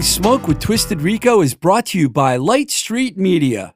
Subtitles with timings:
[0.00, 3.74] Blowing Smoke with Twisted Rico is brought to you by Light Street Media.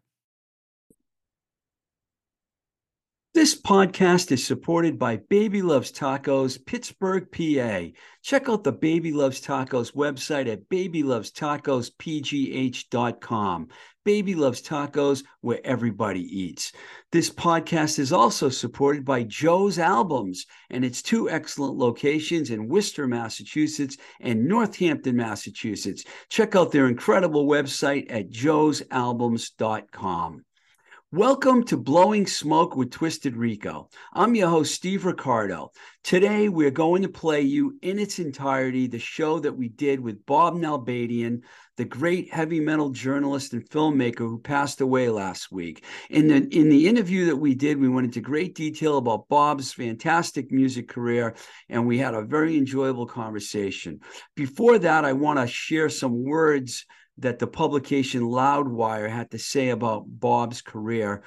[3.35, 7.89] This podcast is supported by Baby Loves Tacos, Pittsburgh, PA.
[8.23, 13.69] Check out the Baby Loves Tacos website at babylovestacospgh.com.
[14.05, 16.73] Baby Loves Tacos, where everybody eats.
[17.11, 23.09] This podcast is also supported by Joe's Albums and its two excellent locations in Worcester,
[23.09, 26.05] Massachusetts and Northampton, Massachusetts.
[26.29, 30.45] Check out their incredible website at joesalbums.com.
[31.15, 33.89] Welcome to Blowing Smoke with Twisted Rico.
[34.15, 35.71] I'm your host, Steve Ricardo.
[36.03, 40.27] Today, we're going to play you in its entirety the show that we did with
[40.27, 41.43] Bob Nalbandian,
[41.77, 45.85] the great heavy metal journalist and filmmaker who passed away last week.
[46.11, 49.73] In the, in the interview that we did, we went into great detail about Bob's
[49.73, 51.35] fantastic music career,
[51.69, 54.01] and we had a very enjoyable conversation.
[54.37, 56.87] Before that, I want to share some words
[57.19, 61.23] that the publication Loudwire had to say about Bob's career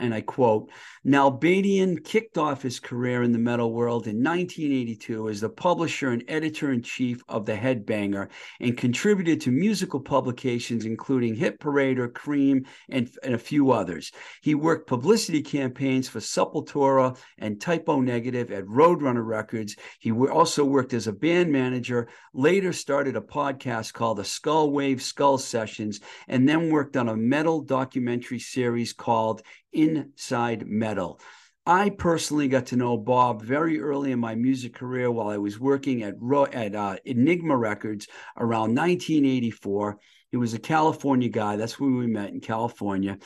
[0.00, 0.70] and I quote,
[1.06, 6.24] Nalbandian kicked off his career in the metal world in 1982 as the publisher and
[6.28, 8.28] editor in chief of The Headbanger
[8.60, 14.12] and contributed to musical publications including Hit Parader, Cream, and, and a few others.
[14.42, 19.76] He worked publicity campaigns for Sepultura and Type O Negative at Roadrunner Records.
[20.00, 25.38] He also worked as a band manager, later started a podcast called the Shockwave Skull
[25.38, 29.42] Sessions, and then worked on a metal documentary series called
[29.72, 31.20] inside metal.
[31.66, 35.60] I personally got to know Bob very early in my music career while I was
[35.60, 36.14] working at,
[36.52, 39.98] at uh, Enigma Records around 1984.
[40.30, 41.56] He was a California guy.
[41.56, 43.18] That's where we met in California.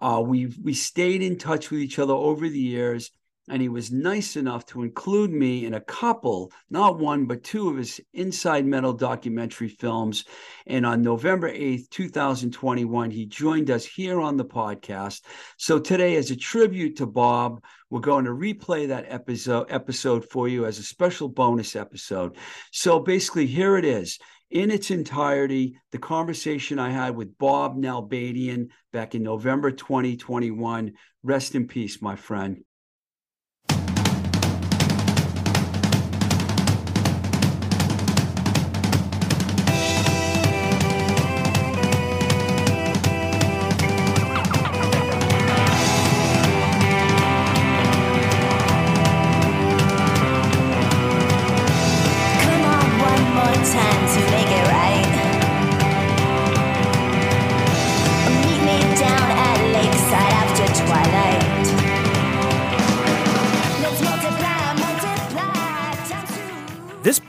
[0.00, 3.12] Uh, we we stayed in touch with each other over the years
[3.48, 7.68] and he was nice enough to include me in a couple, not one, but two
[7.68, 10.24] of his Inside Metal documentary films.
[10.66, 15.22] And on November 8th, 2021, he joined us here on the podcast.
[15.56, 20.48] So today, as a tribute to Bob, we're going to replay that episode episode for
[20.48, 22.36] you as a special bonus episode.
[22.70, 24.18] So basically, here it is
[24.52, 30.92] in its entirety, the conversation I had with Bob Nalbandian back in November 2021.
[31.22, 32.62] Rest in peace, my friend.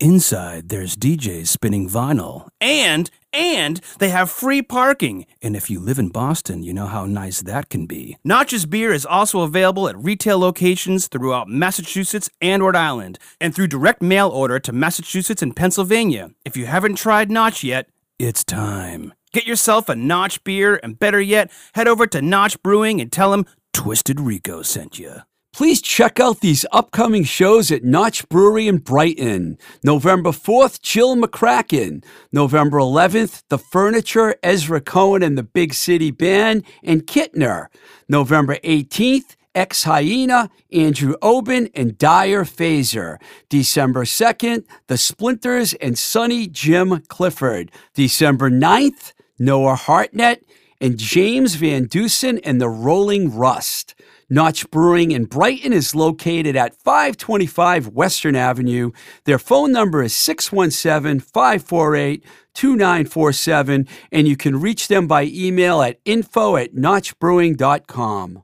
[0.00, 2.46] Inside, there's DJs spinning vinyl.
[2.60, 5.26] And, and they have free parking.
[5.42, 8.16] And if you live in Boston, you know how nice that can be.
[8.22, 13.66] Notch's beer is also available at retail locations throughout Massachusetts and Rhode Island, and through
[13.66, 16.30] direct mail order to Massachusetts and Pennsylvania.
[16.44, 17.88] If you haven't tried Notch yet,
[18.20, 19.14] it's time.
[19.32, 23.32] Get yourself a Notch beer, and better yet, head over to Notch Brewing and tell
[23.32, 25.22] them Twisted Rico sent you.
[25.58, 29.58] Please check out these upcoming shows at Notch Brewery in Brighton.
[29.82, 32.04] November 4th, Jill McCracken.
[32.30, 37.66] November 11th, The Furniture, Ezra Cohen and the Big City Band, and Kittner.
[38.08, 43.16] November 18th, Ex Hyena, Andrew Obin, and Dyer Phaser.
[43.48, 47.72] December 2nd, The Splinters and Sonny Jim Clifford.
[47.94, 50.44] December 9th, Noah Hartnett
[50.80, 53.96] and James Van Dusen and the Rolling Rust.
[54.30, 58.90] Notch Brewing in Brighton is located at 525 Western Avenue.
[59.24, 65.98] Their phone number is 617 548 2947, and you can reach them by email at
[66.04, 68.42] info at notchbrewing.com.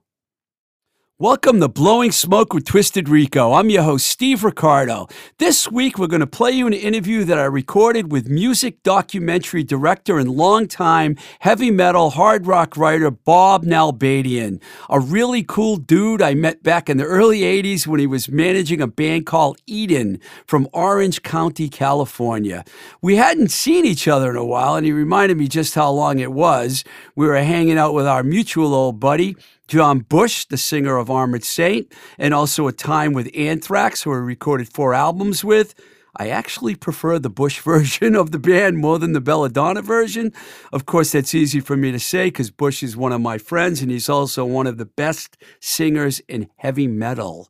[1.20, 3.52] Welcome to Blowing Smoke with Twisted Rico.
[3.52, 5.06] I'm your host, Steve Ricardo.
[5.38, 9.62] This week, we're going to play you an interview that I recorded with music documentary
[9.62, 14.60] director and longtime heavy metal hard rock writer Bob Nalbandian.
[14.90, 18.80] A really cool dude I met back in the early 80s when he was managing
[18.80, 20.18] a band called Eden
[20.48, 22.64] from Orange County, California.
[23.02, 26.18] We hadn't seen each other in a while, and he reminded me just how long
[26.18, 26.82] it was.
[27.14, 31.44] We were hanging out with our mutual old buddy John Bush, the singer of Armored
[31.44, 35.74] Saint, and also a time with Anthrax, who I recorded four albums with.
[36.16, 40.32] I actually prefer the Bush version of the band more than the Belladonna version.
[40.72, 43.82] Of course, that's easy for me to say because Bush is one of my friends
[43.82, 47.48] and he's also one of the best singers in heavy metal.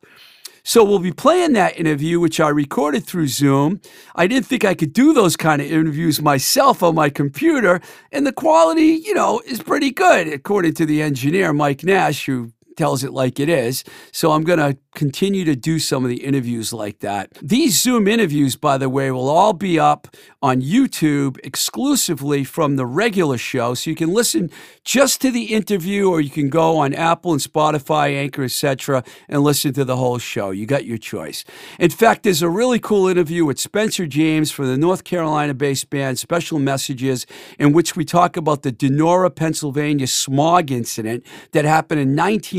[0.67, 3.83] So we'll be playing that interview, which I recorded through Zoom.
[4.15, 8.27] I didn't think I could do those kind of interviews myself on my computer, and
[8.27, 13.05] the quality, you know, is pretty good, according to the engineer, Mike Nash, who tells
[13.05, 13.85] it like it is.
[14.13, 17.33] So I'm going to continue to do some of the interviews like that.
[17.43, 20.09] These Zoom interviews, by the way, will all be up
[20.41, 23.75] on YouTube exclusively from the regular show.
[23.75, 24.51] So you can listen
[24.85, 29.43] just to the interview or you can go on Apple and Spotify, Anchor, etc., and
[29.43, 30.51] listen to the whole show.
[30.51, 31.45] You got your choice.
[31.79, 35.91] In fact, there's a really cool interview with Spencer James for the North Carolina based
[35.91, 37.27] band Special Messages,
[37.59, 42.15] in which we talk about the Donora, Pennsylvania smog incident that happened in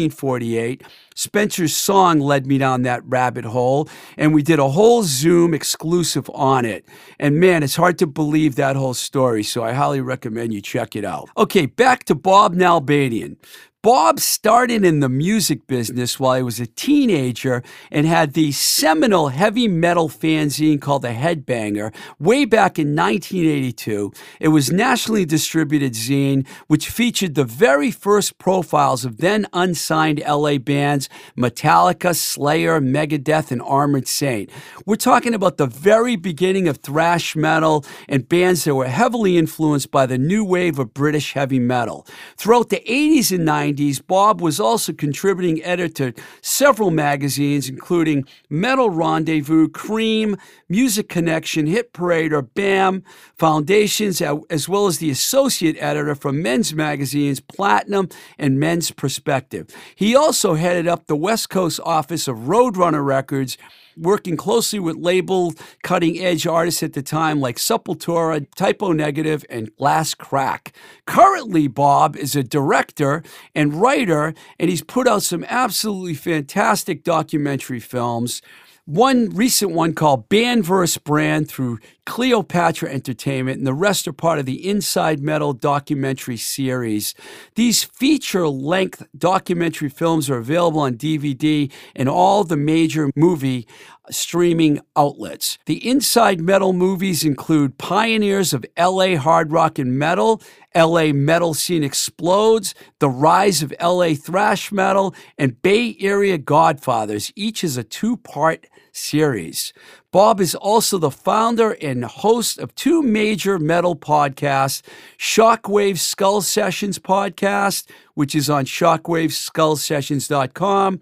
[0.10, 0.84] 1948
[1.16, 3.88] Spencer's song led me down that rabbit hole,
[4.18, 6.86] and we did a whole Zoom exclusive on it.
[7.20, 10.94] And man, it's hard to believe that whole story, so I highly recommend you check
[10.94, 11.30] it out.
[11.38, 13.38] Okay, back to Bob Nalbandian.
[13.86, 17.62] Bob started in the music business while he was a teenager
[17.92, 24.12] and had the seminal heavy metal fanzine called The Headbanger way back in 1982.
[24.40, 30.58] It was nationally distributed zine, which featured the very first profiles of then unsigned LA
[30.58, 31.08] bands
[31.38, 34.50] Metallica, Slayer, Megadeth, and Armored Saint.
[34.88, 39.92] We're talking about the very beginning of thrash metal and bands that were heavily influenced
[39.92, 42.08] by the new wave of British heavy metal.
[42.36, 48.26] Throughout the 80s and 90s, 90s, Bob was also contributing editor to several magazines, including
[48.50, 50.38] Metal Rendezvous, Cream,
[50.70, 53.04] Music Connection, Hit Parade, or BAM,
[53.36, 59.68] Foundations, as well as the associate editor for men's magazines Platinum and Men's Perspective.
[59.96, 63.58] He also headed up the West Coast office of Roadrunner Records
[63.98, 65.54] working closely with label
[65.84, 70.74] cutting edge artists at the time like Sepultura, Type O Negative, and Last Crack.
[71.06, 77.80] Currently, Bob is a director and writer, and he's put out some absolutely fantastic documentary
[77.80, 78.42] films.
[78.86, 81.00] One recent one called Band vs.
[81.00, 87.14] Brand through Cleopatra Entertainment, and the rest are part of the Inside Metal documentary series.
[87.56, 93.68] These feature length documentary films are available on DVD and all the major movie
[94.12, 95.58] streaming outlets.
[95.66, 100.42] The Inside Metal movies include Pioneers of LA Hard Rock and Metal,
[100.76, 107.32] LA Metal Scene Explodes, The Rise of LA Thrash Metal, and Bay Area Godfathers.
[107.36, 109.74] Each is a two part series.
[110.12, 114.82] Bob is also the founder and host of two major metal podcasts
[115.18, 121.00] Shockwave Skull Sessions podcast, which is on shockwaveskullsessions.com,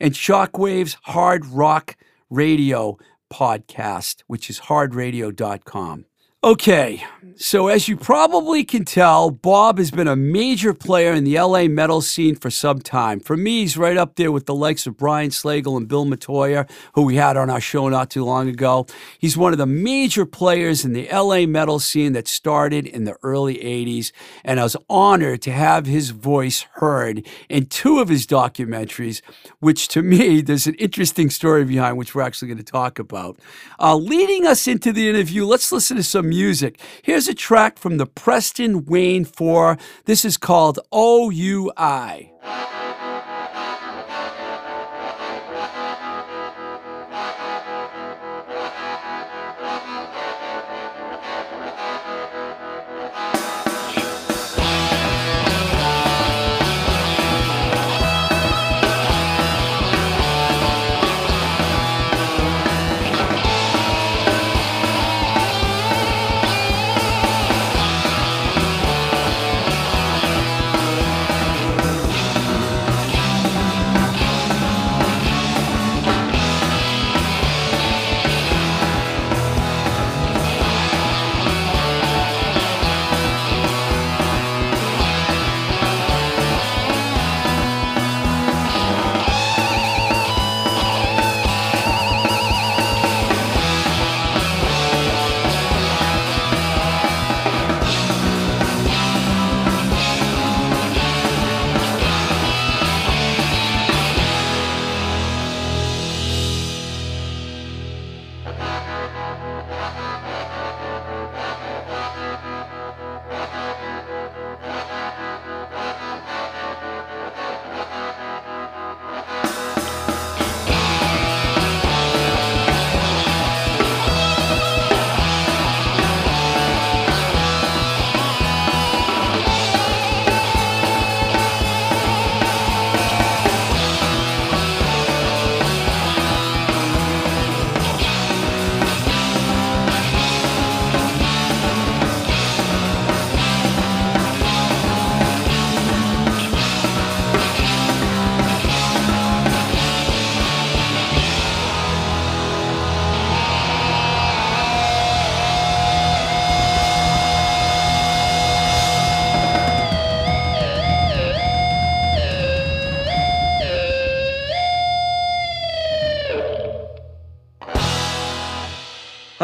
[0.00, 1.96] and Shockwave's Hard Rock
[2.30, 2.98] Radio
[3.32, 6.04] podcast, which is hardradio.com.
[6.44, 7.04] Okay,
[7.36, 11.64] so as you probably can tell, Bob has been a major player in the LA
[11.64, 13.20] metal scene for some time.
[13.20, 16.68] For me, he's right up there with the likes of Brian Slagel and Bill Metoyer,
[16.94, 18.86] who we had on our show not too long ago.
[19.18, 23.16] He's one of the major players in the LA metal scene that started in the
[23.22, 24.12] early 80s,
[24.44, 29.22] and I was honored to have his voice heard in two of his documentaries,
[29.60, 33.38] which to me, there's an interesting story behind which we're actually going to talk about.
[33.78, 36.80] Uh, leading us into the interview, let's listen to some music.
[37.02, 39.76] Here's a track from the Preston Wayne 4.
[40.06, 42.32] This is called OUI.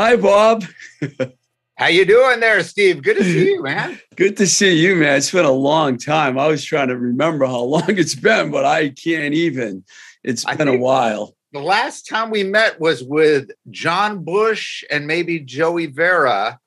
[0.08, 0.64] Hi, Bob.
[1.76, 3.02] How you doing there, Steve?
[3.02, 4.00] Good to see you, man.
[4.16, 5.18] Good to see you, man.
[5.18, 6.38] It's been a long time.
[6.38, 9.84] I was trying to remember how long it's been, but I can't even.
[10.24, 11.36] It's been a while.
[11.52, 16.58] The last time we met was with John Bush and maybe Joey Vera.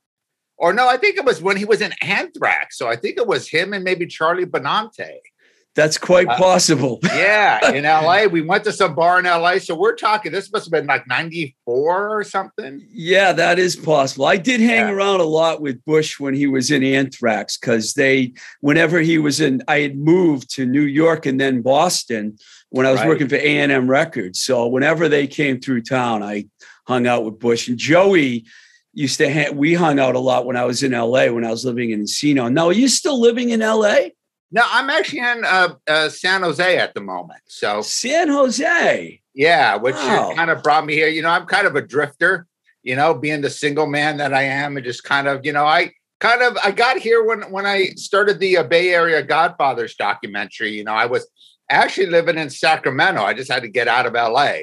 [0.57, 2.77] Or no, I think it was when he was in Anthrax.
[2.77, 5.17] So I think it was him and maybe Charlie Benante.
[5.73, 6.99] That's quite uh, possible.
[7.03, 8.25] yeah, in LA.
[8.25, 9.59] We went to some bar in LA.
[9.59, 12.85] So we're talking, this must have been like 94 or something.
[12.91, 14.25] Yeah, that is possible.
[14.25, 14.91] I did hang yeah.
[14.91, 19.39] around a lot with Bush when he was in Anthrax because they, whenever he was
[19.39, 22.37] in, I had moved to New York and then Boston
[22.69, 23.07] when I was right.
[23.07, 24.41] working for A&M Records.
[24.41, 26.47] So whenever they came through town, I
[26.85, 28.45] hung out with Bush and Joey
[28.93, 31.49] used to hang, we hung out a lot when I was in LA when I
[31.49, 32.51] was living in Encino.
[32.51, 34.09] Now, are you still living in LA?
[34.51, 37.41] No, I'm actually in uh, uh, San Jose at the moment.
[37.47, 40.33] So San Jose, yeah, which wow.
[40.35, 41.07] kind of brought me here.
[41.07, 42.47] You know, I'm kind of a drifter.
[42.83, 45.65] You know, being the single man that I am, and just kind of, you know,
[45.65, 49.95] I kind of I got here when when I started the uh, Bay Area Godfathers
[49.95, 50.71] documentary.
[50.71, 51.27] You know, I was
[51.69, 53.21] actually living in Sacramento.
[53.21, 54.53] I just had to get out of LA,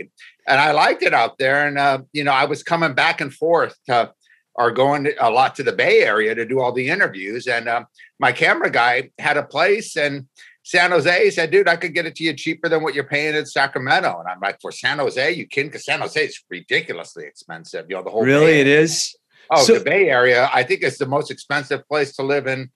[0.47, 1.67] and I liked it out there.
[1.67, 4.13] And uh, you know, I was coming back and forth to
[4.59, 7.47] are going a lot to the Bay Area to do all the interviews.
[7.47, 7.85] And uh,
[8.19, 10.29] my camera guy had a place in
[10.65, 11.25] San Jose.
[11.25, 13.47] He said, dude, I could get it to you cheaper than what you're paying in
[13.47, 14.19] Sacramento.
[14.19, 17.87] And I'm like, for San Jose, you can, because San Jose is ridiculously expensive.
[17.89, 19.17] You know, the whole really it is.
[19.51, 22.71] Oh, so, the Bay Area, I think it's the most expensive place to live in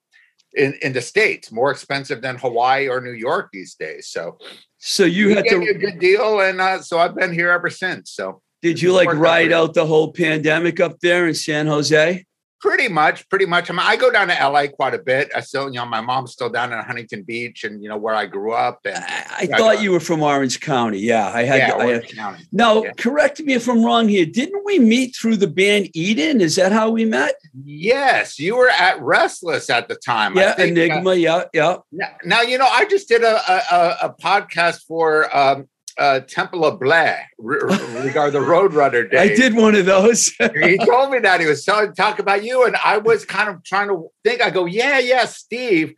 [0.55, 4.09] in, in the states, more expensive than Hawaii or New York these days.
[4.09, 4.39] So,
[4.79, 8.11] so you had to a good deal, and uh, so I've been here ever since.
[8.11, 12.25] So, did you like ride out the whole pandemic up there in San Jose?
[12.61, 13.69] Pretty much, pretty much.
[13.69, 15.33] I mean, I go down to LA quite a bit.
[15.35, 18.15] I still, you know, my mom's still down in Huntington Beach, and you know where
[18.15, 18.79] I grew up.
[18.85, 21.01] And I, I thought you were from Orange County.
[21.01, 21.59] Yeah, I had.
[21.59, 22.45] Yeah, I Orange had, County.
[22.53, 22.93] No, yeah.
[22.93, 24.25] correct me if I'm wrong here.
[24.25, 26.41] Didn't we meet through the band Eden?
[26.41, 27.35] Is that how we met?
[27.65, 30.37] Yes, you were at Restless at the time.
[30.37, 31.11] Yeah, think, Enigma.
[31.11, 31.77] Uh, yeah, yeah.
[31.91, 35.67] Now, now, you know, I just did a a, a podcast for um,
[36.03, 39.21] uh, Temple of Blair regarding the Roadrunner days.
[39.21, 40.27] I did one of those.
[40.65, 43.63] he told me that he was telling talk about you, and I was kind of
[43.63, 44.43] trying to think.
[44.43, 45.95] I go, yeah, yeah, Steve.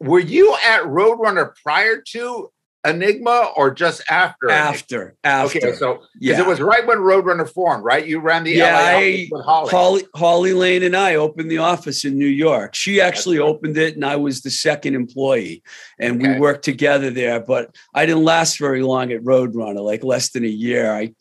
[0.00, 2.50] Were you at Roadrunner prior to
[2.84, 4.50] Enigma or just after?
[4.50, 5.58] After, after.
[5.58, 8.06] Okay, so yeah, it was right when Roadrunner formed, right?
[8.06, 9.70] You ran the yeah, I, Holly.
[9.70, 10.02] Holly.
[10.14, 12.74] Holly Lane and I opened the office in New York.
[12.74, 13.46] She actually right.
[13.46, 15.62] opened it, and I was the second employee,
[16.00, 16.34] and okay.
[16.34, 17.40] we worked together there.
[17.40, 20.92] But I didn't last very long at Roadrunner, like less than a year.
[20.92, 21.14] I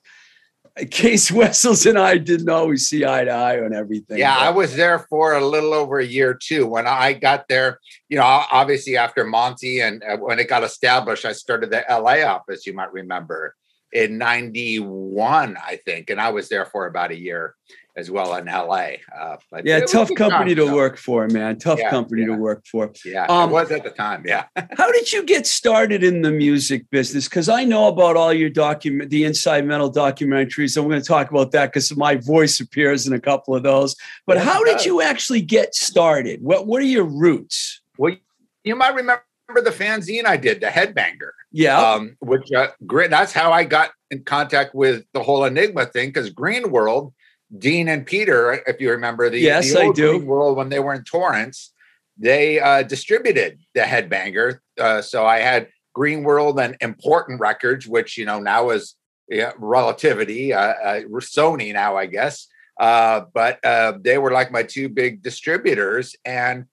[0.92, 4.18] Cees Wessels and I didn't always see eye to eye on everything.
[4.18, 4.48] Yeah, but.
[4.48, 6.66] I was there for a little over a year too.
[6.66, 11.26] When I got there, you know, obviously after Monty and uh, when it got established,
[11.26, 13.56] I started the LA office, you might remember,
[13.92, 16.10] in 91, I think.
[16.10, 17.56] And I was there for about a year
[17.96, 18.88] as well in LA.
[19.18, 20.76] Uh, yeah, tough company time, to so.
[20.76, 21.58] work for, man.
[21.58, 22.28] Tough yeah, company yeah.
[22.28, 22.92] to work for.
[23.04, 24.24] Yeah, um, it was at the time.
[24.26, 24.46] Yeah.
[24.78, 27.28] how did you get started in the music business?
[27.28, 30.78] Because I know about all your document, the Inside Metal documentaries.
[30.78, 33.96] I'm going to talk about that because my voice appears in a couple of those.
[34.26, 36.42] But yeah, how did you actually get started?
[36.42, 37.82] What What are your roots?
[37.98, 38.16] Well,
[38.64, 39.24] you might remember
[39.56, 41.32] the fanzine I did, the Headbanger.
[41.52, 41.78] Yeah.
[41.78, 42.70] Um, which uh,
[43.10, 47.14] that's how I got in contact with the whole Enigma thing because Green World
[47.58, 50.20] Dean and Peter, if you remember the, yes, the I do.
[50.20, 51.74] World when they were in Torrance,
[52.18, 54.60] they uh, distributed the Headbanger.
[54.80, 58.96] Uh, so I had Green World and Important Records, which you know now is
[59.28, 62.48] yeah, relativity, uh, uh Sony now, I guess.
[62.80, 66.66] Uh, but uh, they were like my two big distributors, and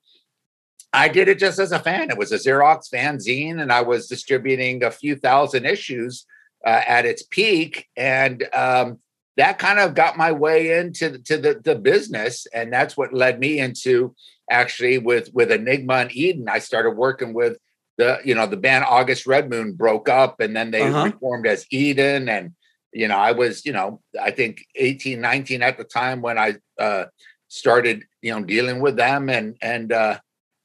[0.92, 2.10] I did it just as a fan.
[2.10, 6.24] It was a Xerox fanzine, and I was distributing a few thousand issues
[6.64, 8.98] at its peak, and um,
[9.38, 12.46] that kind of got my way into to the, the business.
[12.52, 14.14] And that's what led me into
[14.50, 16.48] actually with with enigma and eden.
[16.48, 17.56] I started working with
[17.98, 21.04] the you know the band august red moon broke up and then they uh-huh.
[21.04, 22.28] reformed as eden.
[22.28, 22.52] And
[22.92, 26.56] you know i was you know i think 18 19 at the time when i
[26.80, 27.04] uh
[27.48, 29.30] started you know dealing with them.
[29.30, 30.18] And and uh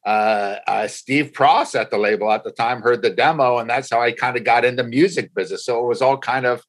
[0.05, 3.89] uh, uh, Steve Pross at the label at the time heard the demo, and that's
[3.89, 5.63] how I kind of got into music business.
[5.63, 6.61] So it was all kind of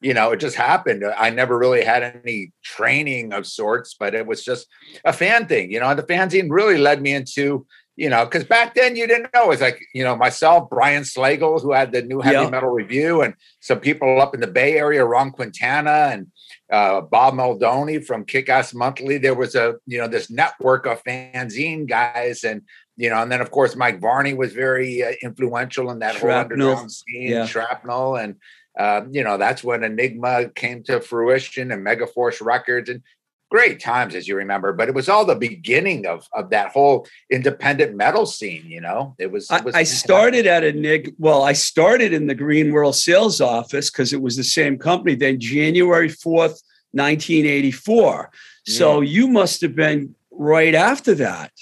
[0.00, 1.04] you know, it just happened.
[1.16, 4.66] I never really had any training of sorts, but it was just
[5.04, 5.70] a fan thing.
[5.70, 7.66] You know, the fanzine really led me into,
[7.96, 9.50] you know, because back then you didn't know.
[9.50, 13.34] It's like, you know, myself, Brian Slagel, who had the new heavy metal review, and
[13.60, 16.26] some people up in the Bay Area, Ron Quintana and
[16.70, 19.18] uh, Bob Muldowney from Kick Ass Monthly.
[19.18, 22.62] There was a, you know, this network of fanzine guys and
[22.96, 26.32] you know, and then of course Mike Varney was very uh, influential in that Shrapnel.
[26.32, 27.46] whole underground scene, yeah.
[27.46, 28.36] Shrapnel, and
[28.78, 32.88] um, you know, that's when Enigma came to fruition and Megaforce Records.
[32.90, 33.02] And
[33.50, 34.72] great times, as you remember.
[34.72, 38.64] But it was all the beginning of of that whole independent metal scene.
[38.66, 39.50] You know, it was.
[39.50, 41.14] It was I, I started at a nig.
[41.18, 45.14] Well, I started in the Green World sales office because it was the same company.
[45.14, 46.60] Then January fourth,
[46.92, 48.30] nineteen eighty four.
[48.66, 49.08] So Yeah.
[49.10, 51.52] you must have been right after that.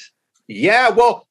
[0.49, 1.26] Yeah, well,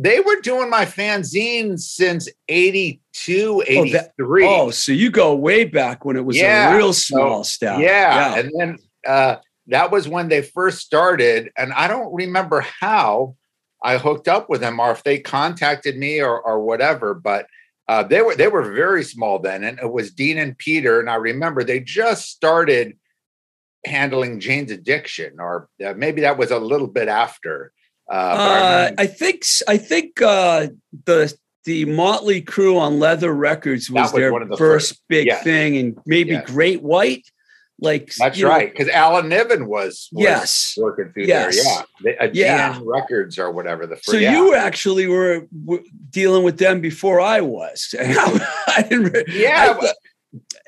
[0.00, 4.46] they were doing my fanzine since 82, 83.
[4.46, 6.72] Oh, so you go way back when it was Yeah.
[6.72, 7.80] a real small staff.
[7.80, 8.36] yeah.
[8.36, 9.36] And then uh,
[9.66, 11.50] that was when they first started.
[11.58, 13.34] And I don't remember how
[13.82, 17.46] I hooked up with them or if they contacted me or, or whatever, but
[17.88, 19.64] uh, they were they were very small then.
[19.64, 21.00] And it was Dean and Peter.
[21.00, 22.96] And I remember they just started
[23.84, 27.72] handling Jane's addiction, or uh, maybe that was a little bit after.
[28.10, 30.68] Uh, I Uh, I think I think uh,
[31.04, 31.32] the
[31.64, 35.02] the Motley Crue on Leathur Records was, was their one of the first, first.
[35.08, 36.36] big thing, and maybe.
[36.46, 37.30] Great White.
[37.80, 40.74] Like That's right, because Alan Niven was, was Yes.
[40.76, 41.54] working through Yes.
[41.54, 41.64] there.
[41.64, 41.82] Yeah,
[42.16, 42.80] the, uh, Yeah.
[42.82, 43.86] Records or whatever.
[43.86, 44.32] The first, So yeah.
[44.32, 47.94] you actually were w- dealing with them before I was.
[48.00, 49.28] I didn't.
[49.28, 49.92] yeah, I-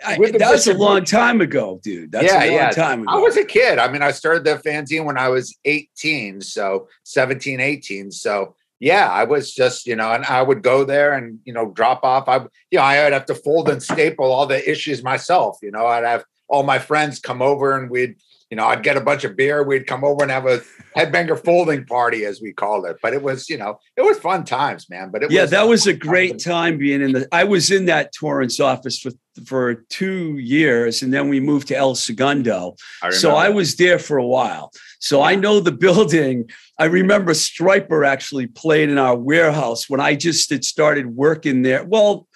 [0.07, 2.13] I- that was a long time ago, dude.
[2.13, 2.71] That's Yeah, a long yeah.
[2.71, 3.11] time ago.
[3.13, 3.79] I was a kid.
[3.79, 8.11] I mean, I started the fanzine when I was 18, so 17, 18.
[8.11, 11.71] So yeah, I was just, you know, and I would go there and, you know,
[11.71, 12.29] drop off.
[12.29, 12.37] I,
[12.71, 15.59] you know, I would have to fold and staple all the issues myself.
[15.63, 18.17] You know, I'd have all my friends come over and we'd,
[18.51, 19.63] you know, I'd get a bunch of beer.
[19.63, 20.61] We'd come over and have a
[20.97, 22.97] headbanger folding party, as we called it.
[23.01, 25.11] But it was, you know, it was fun times, man.
[25.13, 27.29] But it yeah, was, that was a great time being in the.
[27.31, 29.13] I was in that Torrance office for
[29.47, 32.75] for two years, and then we moved to El Segundo.
[33.03, 34.73] I So I was there for a while.
[34.99, 36.51] So I know the building.
[36.77, 41.85] I remember Stryper actually played in our warehouse when I just had started working there.
[41.85, 42.27] Well,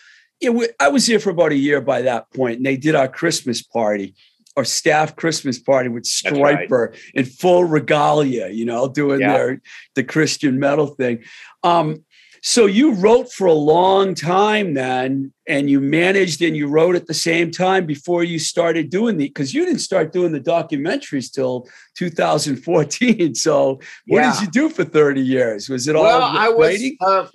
[0.40, 3.08] it I was there for about a year by that point, and they did our
[3.08, 4.14] Christmas party.
[4.56, 6.68] Our staff Christmas party with right.
[6.68, 9.32] Stryper in full regalia, you know, doing Yeah.
[9.32, 9.62] their
[9.94, 11.24] the Christian metal thing.
[11.64, 12.04] Um,
[12.40, 17.06] so you wrote for a long time then, and you managed and you wrote at
[17.06, 21.32] the same time before you started doing the because you didn't start doing the documentaries
[21.32, 23.34] till 2014.
[23.34, 24.32] So what Yeah.
[24.32, 25.68] did you do for 30 years?
[25.68, 26.96] Was it all well, I was, writing?
[27.00, 27.26] uh,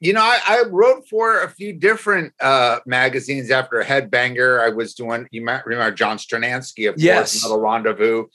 [0.00, 4.60] you know, I, I wrote for a few different uh, magazines after Headbanger.
[4.60, 7.40] I was doing, you might remember John Strednansky, of Yes.
[7.40, 8.26] course, Metal Rendezvous.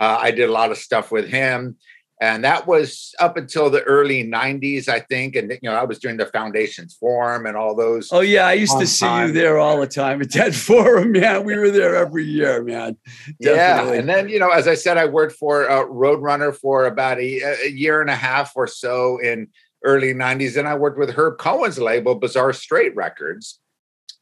[0.00, 1.76] Uh, I did a lot of stuff with him.
[2.20, 5.34] And that was up until the early 90s, I think.
[5.34, 8.10] And, you know, I was doing the Foundations Forum and all those.
[8.12, 11.40] Oh yeah, I used to see you there all the time at that forum, Yeah.
[11.40, 12.96] We were there every year, man.
[13.40, 13.98] Yeah, definitely.
[13.98, 17.40] and then you know, as I said, I worked for uh, Roadrunner for about a,
[17.66, 19.48] a year and a half or so in
[19.84, 20.54] early '90s.
[20.54, 23.60] Then I worked with Herb Cohen's label, Bizarre Straight Records,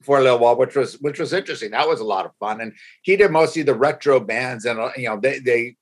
[0.03, 1.73] for a little while, which was which was interesting.
[1.73, 4.91] That was a lot of fun, and he did mostly the retro bands, and uh,
[4.97, 5.77] you know, they they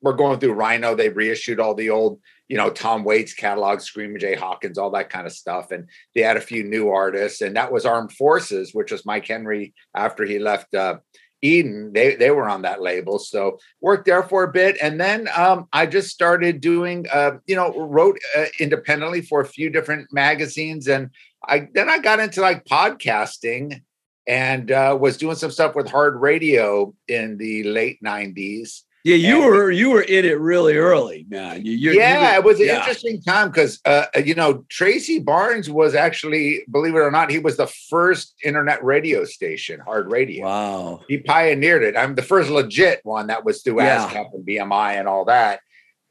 [0.00, 0.94] were going through Rhino.
[0.94, 5.10] They reissued all the old, you know, Tom Waits catalog, Screaming Jay Hawkins, all that
[5.10, 8.74] kind of stuff, and they had a few new artists, and that was Armed Forces,
[8.74, 10.74] which was Mike Henry after he left.
[10.74, 10.98] Uh,
[11.44, 15.28] Eden, they they were on that label, so worked there for a bit, and then
[15.36, 20.10] um, I just started doing, uh, you know, wrote uh, independently for a few different
[20.10, 21.10] magazines, and
[21.46, 23.82] I then I got into like podcasting,
[24.26, 28.80] and uh, was doing some stuff with hard radio in the late '90s.
[29.04, 31.64] Yeah, you And- were you were in it really early, man.
[31.64, 32.78] You, you- you yeah, were- it was an yeah.
[32.78, 37.38] interesting time because uh, you know Tracy Barnes was actually, believe it or not, he
[37.38, 40.46] was the first internet radio station, hard radio.
[40.46, 41.00] Wow.
[41.06, 41.96] he pioneered it.
[41.98, 44.08] I'm the first legit one that was through Yeah.
[44.08, 45.60] ASCAP and BMI and all that.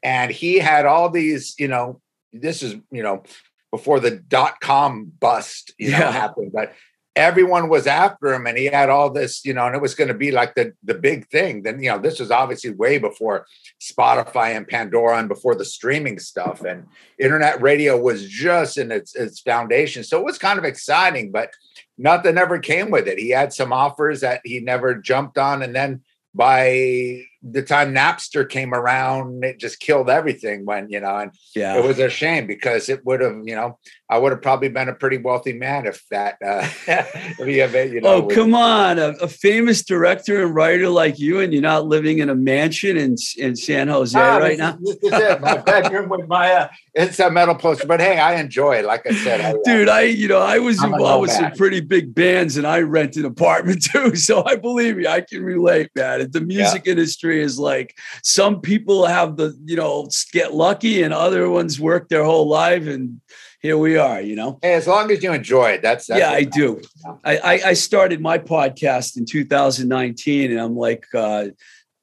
[0.04, 2.00] And he had all these, you know,
[2.32, 3.24] this is, you know,
[3.72, 6.12] before the dot com bust, you know, Yeah.
[6.12, 6.72] happened, but
[7.16, 10.08] everyone was after him and he had all this, you know, and it was going
[10.08, 11.62] to be like the the big thing.
[11.62, 13.46] Then, you know, this was obviously way before
[13.80, 16.86] Spotify and Pandora and before the streaming stuff and
[17.18, 20.02] internet radio was just in its its foundation.
[20.02, 21.50] So it was kind of exciting, but
[21.96, 23.18] nothing ever came with it.
[23.18, 25.62] He had some offers that he never jumped on.
[25.62, 26.02] And then
[26.34, 31.76] by the time Napster came around, it just killed everything when, you know, and Yeah.
[31.76, 33.78] it was a shame because it would have, you know,
[34.08, 38.08] I would have probably been a pretty wealthy man if that, uh, if you know,
[38.14, 38.98] Oh, was- come on.
[38.98, 42.96] A, a famous director and writer like you, and you're not living in a mansion
[42.96, 44.78] in, in San Jose Ah, right this now?
[44.82, 47.86] is- This is it, my bedroom with my uh, inside metal poster.
[47.86, 48.84] But hey, I enjoy it.
[48.84, 51.52] Like I said, I, uh, Dude, I, you know, I was I'm involved with some
[51.52, 54.14] pretty big bands and I rent an apartment too.
[54.16, 56.20] So I believe me, I can relate, man.
[56.20, 61.12] It's the music industry is like some people have the, you know, get lucky and
[61.14, 62.86] other ones work their whole life.
[62.86, 63.20] And
[63.60, 64.58] here we are, you know?
[64.62, 66.80] hey, as long as you enjoy it, that's, that's yeah, I do.
[67.24, 71.46] I, I, I started my podcast in 2019 and I'm like, uh,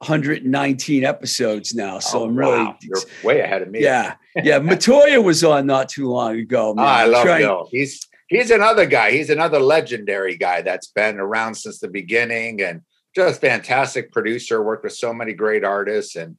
[0.05, 1.99] 119 episodes now.
[1.99, 2.75] So Oh, I'm really wow.
[2.81, 3.81] You're way ahead of me.
[3.83, 4.15] yeah.
[4.35, 4.59] Yeah.
[4.59, 6.69] Metoyer was on not too long ago.
[6.71, 6.85] Oh, man.
[6.85, 7.67] I I'm love trying- Bill.
[7.71, 9.11] He's he's another guy.
[9.11, 12.81] He's another legendary guy that's been around since the beginning and
[13.15, 14.61] just fantastic producer.
[14.63, 16.37] Worked with so many great artists and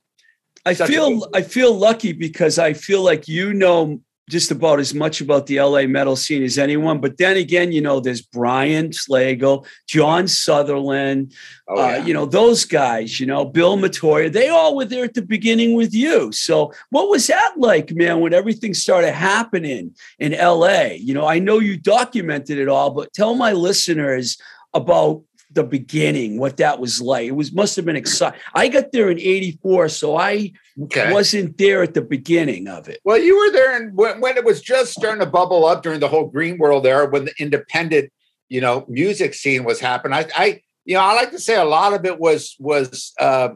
[0.65, 4.95] I feel good- I feel lucky because I feel like you know just about as
[4.95, 7.01] much about the LA metal scene as anyone.
[7.01, 11.35] But then again, you know, there's Brian Slagel, John Sutherland,
[11.69, 15.15] oh uh, you know, those guys, you know, Bill Metoyer, they all were there at
[15.15, 16.33] the beginning with you.
[16.33, 20.93] So what was that like, man, when everything started happening in LA?
[20.97, 24.39] You know, I know you documented it all, but tell my listeners
[24.73, 25.23] about
[25.55, 27.27] the beginning, what that was like.
[27.27, 28.39] It was must have been exciting.
[28.55, 30.53] I got there in 84, so I
[30.85, 31.13] okay.
[31.13, 33.01] wasn't there at the beginning of it.
[33.05, 36.01] Well, you were there and when, when it was just starting to bubble up during
[36.01, 38.13] the whole Green World era, when the independent,
[38.49, 40.15] you know, music scene was happening.
[40.15, 43.51] I, I you know, I like to say a lot of it was was uh,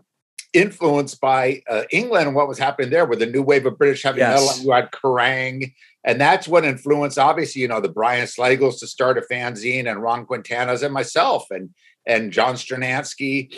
[0.52, 4.02] influenced by uh, England and what was happening there with the new wave of British
[4.02, 4.40] heavy Yes.
[4.40, 4.64] metal.
[4.64, 5.72] You had Kerrang,
[6.06, 10.00] and that's what influenced, obviously, you know, the Brian Slagels to start a fanzine and
[10.00, 11.70] Ron Quintana's and myself and
[12.06, 13.54] and John Strednansky.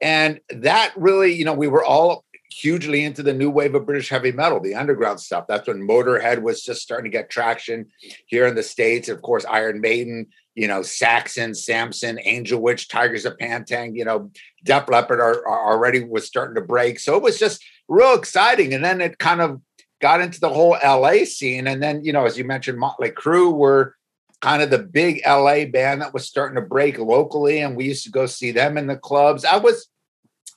[0.00, 4.08] And that really, you know, we were all hugely into the new wave of British
[4.08, 5.46] heavy metal, the underground stuff.
[5.46, 7.86] That's when Motorhead was just starting to get traction
[8.26, 9.10] here in the States.
[9.10, 14.06] Of course, Iron Maiden, you know, Saxon, Samson, Angel Witch, Tygers of Pan Tang, you
[14.06, 14.30] know,
[14.64, 16.98] Def Leppard are, are already was starting to break.
[16.98, 18.72] So it was just real exciting.
[18.72, 19.60] And then it kind of
[20.00, 21.66] got into the whole LA scene.
[21.66, 23.94] And then, you know, as you mentioned, Motley Crue were
[24.40, 27.60] kind of the big LA band that was starting to break locally.
[27.60, 29.44] And we used to go see them in the clubs.
[29.44, 29.88] I was,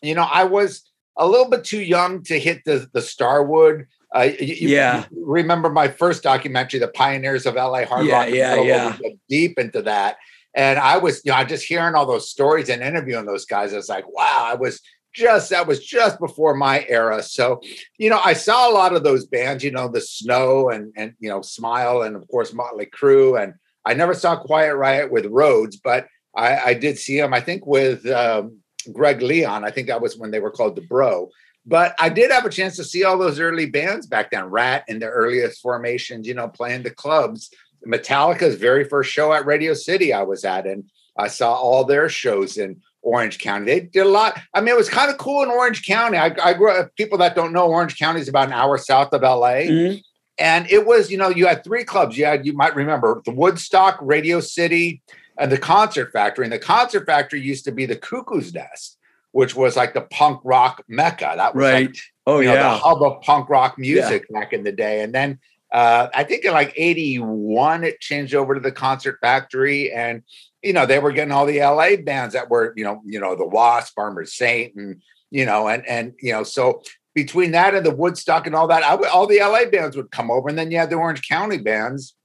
[0.01, 3.85] you know, I was a little bit too young to hit the, the Starwood.
[4.15, 5.05] Uh, you, Yeah.
[5.11, 8.27] you remember my first documentary, The Pioneers of LA Hard Yeah, Rock.
[8.27, 8.97] and yeah, yeah.
[9.01, 10.17] we Deep into that.
[10.55, 13.73] And I was, you know, I just hearing all those stories and interviewing those guys,
[13.73, 14.81] I was like, wow, I was
[15.13, 17.21] just, that was just before my era.
[17.23, 17.61] So,
[17.97, 21.13] you know, I saw a lot of those bands, you know, the Snow and, and,
[21.19, 23.41] you know, Smile and of course Motley Crue.
[23.41, 23.53] And
[23.85, 27.65] I never saw Quiet Riot with Rhoads, but I, I did see them, I think
[27.65, 28.59] with um,
[28.91, 29.63] Greg Leon.
[29.63, 31.29] I think that was when they were called the DuBrow.
[31.65, 34.83] But I did have a chance to see all those early bands back then, Ratt
[34.87, 37.49] in their earliest formations, you know, playing the clubs.
[37.87, 42.09] Metallica's very first show at Radio City I was at, and I saw all their
[42.09, 43.65] shows in Orange County.
[43.65, 44.39] They did a lot.
[44.53, 46.17] I mean, it was kind of cool in Orange County.
[46.17, 49.13] I, I grew up, people that don't know, Orange County is about an hour south
[49.13, 49.67] of LA.
[49.67, 50.01] Mhm.
[50.39, 52.17] And it was, you know, you had three clubs.
[52.17, 55.01] You had, you might remember the Woodstock, Radio City,
[55.37, 56.45] and the Concert Factory.
[56.45, 58.97] And the Concert Factory used to be the Cuckoo's Nest,
[59.31, 61.33] which was like the punk rock mecca.
[61.35, 61.97] That was like, Right.
[62.25, 65.01] Oh, you know, the hub of punk rock music back in the day.
[65.01, 65.39] And then
[65.71, 69.91] uh, I think in like 81, it changed over to the Concert Factory.
[69.91, 70.23] And,
[70.63, 73.35] you know, they were getting all the LA bands that were, you know, you know,
[73.35, 76.81] the Wasp, Armored Saint, and, you know, and, and, you know, so
[77.13, 80.09] between that and the Woodstock and all that, I would, all the LA bands would
[80.09, 80.47] come over.
[80.47, 82.15] And then you had the Orange County bands.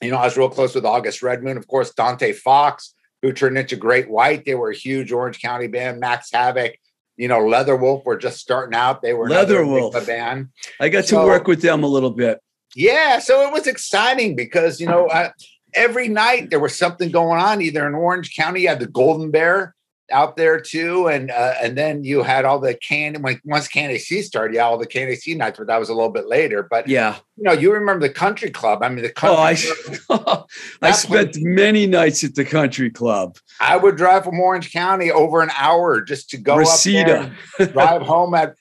[0.00, 3.58] You know, I was real close with August Redmoon, of course, Dante Fox, who turned
[3.58, 4.44] into Great White.
[4.44, 6.00] They were a huge Orange County band.
[6.00, 6.74] Max Havoc,
[7.16, 9.02] you know, Leatherwolf were just starting out.
[9.02, 10.06] They were Leatherwolf.
[10.06, 10.48] Band.
[10.80, 12.40] I got to work with them a little bit.
[12.74, 15.28] Yeah, so it was exciting because you know uh,
[15.74, 17.60] every night there was something going on.
[17.62, 19.74] Either in Orange County, you had the Golden Bear
[20.10, 23.18] out there too, and uh, and then you had all the candy.
[23.18, 26.26] when once KNAC started, yeah, all the KNAC nights, but that was a little bit
[26.28, 26.66] later.
[26.68, 27.16] But Yeah.
[27.36, 28.82] you know, you remember the Country Club?
[28.82, 29.70] I mean, the Oh, Country.
[30.10, 30.46] I, Club,
[30.82, 33.38] I That spent many nights at the country club.
[33.60, 37.34] I would drive from Orange County over an hour just to go up Reseda.
[37.58, 38.54] there, drive home at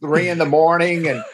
[0.00, 1.24] three in the morning, and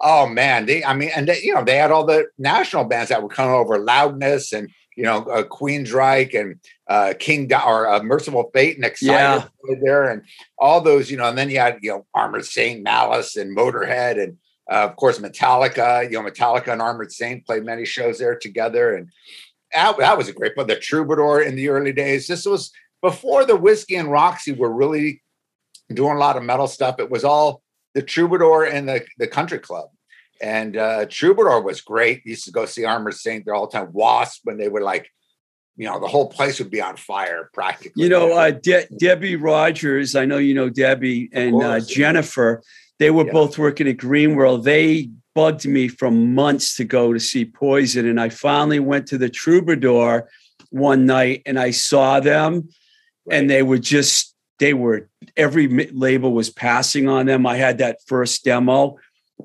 [0.00, 3.10] oh man, they I mean, and they, you know they had all the national bands
[3.10, 8.02] that would come over, Loudness and you know uh, Queensryche and uh, King or uh,
[8.02, 9.74] Mercyful Fate and Exciter Yeah.
[9.82, 10.22] there, and
[10.58, 14.22] all those you know, and then you had you know Armored Saint, Malice, and Motorhead,
[14.22, 14.36] and
[14.70, 16.04] uh, of course Metallica.
[16.04, 19.08] You know, Metallica and Armored Saint played many shows there together, and
[19.72, 20.52] that, that was a great.
[20.54, 24.70] But the Troubadour in the early days, this was before the Whiskey and Roxy were
[24.82, 25.22] really
[25.94, 27.00] doing a lot of metal stuff.
[27.00, 27.62] It was all
[27.94, 29.88] the Troubadour and the, the Country Club.
[30.40, 32.24] And uh, Troubadour was great.
[32.24, 33.92] Used to go see Armor Saint there all the time.
[33.92, 35.08] Wasp when they were like,
[35.76, 38.02] you know, the whole place would be on fire practically.
[38.02, 41.80] You know, uh, De- Debbie Rogers, I know you know Debbie and uh.
[41.80, 42.62] Jennifer,
[42.98, 43.32] they were Yeah.
[43.32, 44.64] both working at Greenworld.
[44.64, 48.06] They bugged me for months to go to see Poison.
[48.06, 50.28] And I finally went to the Troubadour
[50.70, 52.68] one night and I saw them
[53.30, 57.46] and they were just, they were, every label was passing on them.
[57.46, 58.96] I had that first demo.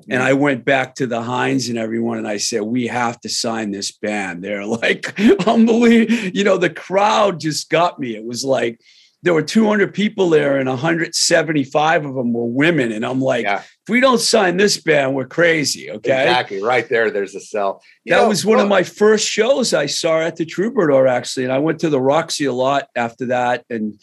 [0.08, 3.28] And I went back to the Heinz and everyone, and I said, "We have to
[3.28, 6.14] sign this band." They're like, unbelievable.
[6.34, 8.16] You know, the crowd just got me.
[8.16, 8.80] It was like,
[9.26, 12.92] there were 200 people there and 175 of them were women.
[12.92, 13.58] And I'm like, yeah.
[13.58, 15.90] if we don't sign this band, we're crazy.
[15.90, 16.22] Okay.
[16.22, 16.62] Exactly.
[16.62, 17.82] Right there, there's a cell.
[18.04, 21.08] You that know, was one well, of my first shows I saw at the Troubadour,
[21.08, 21.44] actually.
[21.44, 23.64] And I went to the Roxy a lot after that.
[23.68, 24.00] And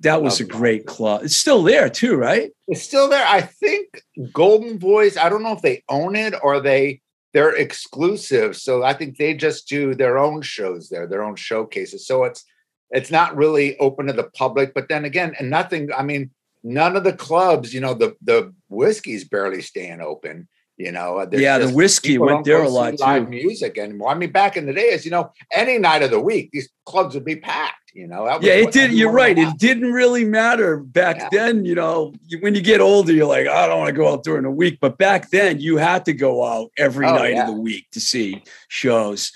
[0.00, 1.22] that was a great club.
[1.24, 2.50] It's still there too, right?
[2.68, 3.26] It's still there.
[3.26, 7.00] I think Golden Voice, I don't know if they own it or they
[7.34, 8.56] they're exclusive.
[8.56, 12.06] So I think they just do their own shows there, their own showcases.
[12.06, 12.44] So it's
[12.90, 14.72] it's not really open to the public.
[14.72, 16.30] But then again, and nothing, I mean,
[16.62, 20.48] none of the clubs, you know, the the whiskey's barely staying open.
[20.78, 23.30] You know, yeah, the whiskey went there a lot live too.
[23.30, 24.10] music anymore.
[24.10, 27.16] I mean, back in the days, you know, any night of the week, these clubs
[27.16, 27.90] would be packed.
[27.94, 28.92] You know, yeah, it did.
[28.92, 29.36] You're right.
[29.36, 31.28] It didn't really matter back yeah.
[31.32, 31.64] then.
[31.64, 34.44] You know, when you get older, you're like, I don't want to go out during
[34.44, 34.78] the week.
[34.80, 37.48] But back then, you had to go out every oh, night yeah.
[37.48, 39.32] of the week to see shows.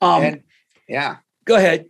[0.00, 0.42] Um, and,
[0.88, 1.16] yeah.
[1.44, 1.86] Go ahead.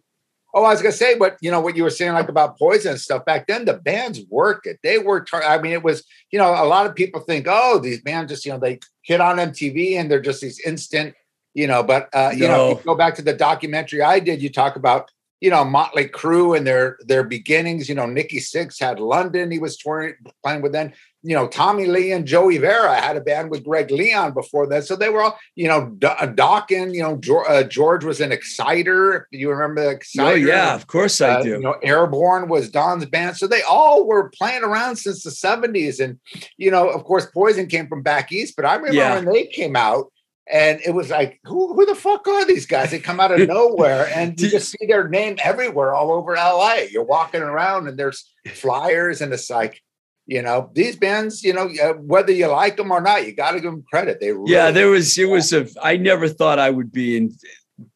[0.56, 2.92] Oh, I was gonna say, but you know what you were saying, like about poison
[2.92, 3.24] and stuff.
[3.24, 4.78] Back then, the bands worked it.
[4.84, 8.00] They worked I mean, it was you know, a lot of people think, oh, these
[8.00, 11.14] bands just you know they hit on MTV and they're just these instant,
[11.54, 11.82] you know.
[11.82, 12.48] But uh, you no.
[12.48, 14.40] know, you go back to the documentary I did.
[14.40, 17.88] You talk about you know Motley Crue and their their beginnings.
[17.88, 19.50] You know, Nikki Sixx had London.
[19.50, 20.14] He was touring
[20.44, 20.92] playing with them
[21.24, 24.84] you know, Tommy Lee and Joey Vera had a band with Greg Leon before that.
[24.84, 28.30] So they were all, you know, D- uh, you know, George, uh, George, was an
[28.30, 29.26] Exciter.
[29.30, 30.32] You remember Exciter?
[30.32, 31.48] Oh, yeah, of course I uh, do.
[31.48, 33.38] You know, Airborne was Don's band.
[33.38, 35.98] So they all were playing around since the 70s.
[35.98, 36.20] And,
[36.58, 39.14] you know, of course, Poison came from back east, but I remember yeah.
[39.14, 40.12] when they came out,
[40.46, 42.90] and it was like, who, who the fuck are these guys?
[42.90, 46.80] They come out of nowhere and you just see their name everywhere all over LA.
[46.90, 49.80] You're walking around and there's flyers, and it's like,
[50.26, 51.68] you know these bands you know
[52.00, 54.70] whether you like them or not you got to give them credit they really yeah
[54.70, 57.34] there was it was a i never thought i would be in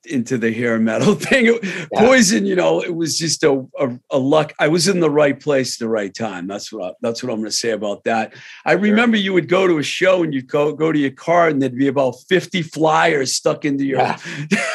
[0.06, 1.86] into the hair metal thing yeah.
[1.94, 5.38] poison you know it was just a, a, a, luck i was in the right
[5.38, 8.02] place at the right time that's what I, that's what i'm going to say about
[8.04, 8.80] that i sure.
[8.80, 11.62] remember you would go to a show and you'd go go to your car and
[11.62, 14.18] there'd be about 50 flyers stuck into your yeah.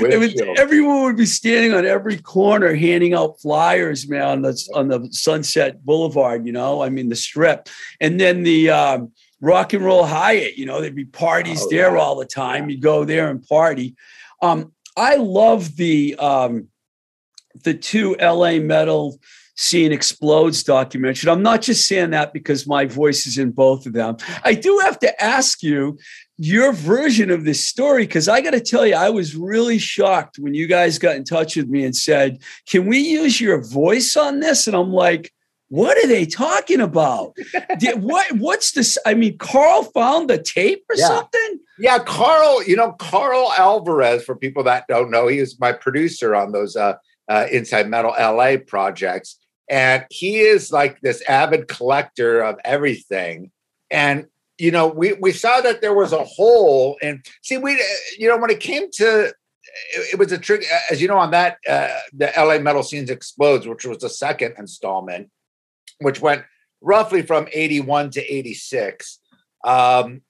[0.00, 4.88] was, everyone would be standing on every corner handing out flyers, man, on the on
[4.88, 6.46] the Sunset Boulevard.
[6.46, 7.68] You know, I mean the Strip,
[8.00, 10.56] and then the um, Rock and Roll Hyatt.
[10.56, 12.00] You know, there'd be parties oh, there yeah.
[12.00, 12.70] all the time.
[12.70, 13.96] You go there and party.
[14.40, 16.68] Um, I love the um,
[17.64, 19.18] the two LA metal
[19.54, 21.30] scene explodes documentary.
[21.30, 24.16] I'm not just saying that because my voice is in both of them.
[24.44, 25.98] I do have to ask you
[26.38, 30.38] your version of this story because I got to tell you, I was really shocked
[30.38, 34.16] when you guys got in touch with me and said, "Can we use your voice
[34.16, 35.32] on this?" And I'm like.
[35.68, 37.34] What are they talking about?
[37.78, 38.98] Did, what what's this?
[39.06, 41.08] I mean, Carl found the tape or yeah.
[41.08, 41.60] something?
[41.78, 42.62] Yeah, Carl.
[42.64, 44.22] You know, Carl Alvarez.
[44.22, 46.96] For people that don't know, he is my producer on those uh,
[47.28, 49.38] uh, Inside Metal LA projects,
[49.72, 53.50] and he is like this avid collector of everything.
[53.90, 54.26] And
[54.58, 57.82] you know, we we saw that there was a hole, and see, we
[58.18, 59.34] you know when it came to it,
[60.12, 63.66] it was a trick, as you know, on that uh, the LA Metal Scenes Explodes,
[63.66, 65.30] which was the second installment,
[66.00, 66.44] which went
[66.82, 69.20] roughly from eighty one to eighty six.
[69.64, 70.20] Um,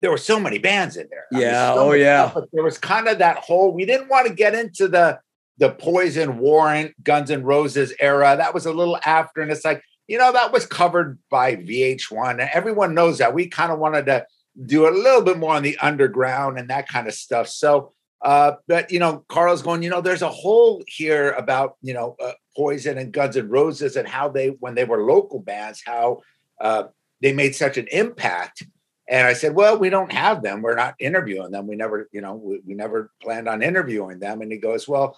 [0.00, 1.26] there were so many bands in there.
[1.34, 1.68] I yeah.
[1.68, 2.30] Mean, so oh, yeah.
[2.30, 3.72] Stuff, there was kind of that whole.
[3.72, 5.20] We didn't want to get into the
[5.58, 8.34] the Poison Warrant Guns and Roses era.
[8.36, 12.30] That was a little after, and it's like you know, that was covered by VH1.
[12.32, 13.34] And everyone knows that.
[13.34, 14.26] We kind of wanted to
[14.64, 17.48] do a little bit more on the underground and that kind of stuff.
[17.48, 17.92] So,
[18.22, 22.16] uh, but, you know, Carl's going, you know, there's a whole here about, you know,
[22.22, 26.22] uh, Poison and Guns and Roses and how they, when they were local bands, how
[26.60, 26.84] uh,
[27.20, 28.62] they made such an impact.
[29.08, 30.62] And I said, well, we don't have them.
[30.62, 31.66] We're not interviewing them.
[31.66, 34.40] We never, you know, we, we never planned on interviewing them.
[34.40, 35.16] And he goes, well,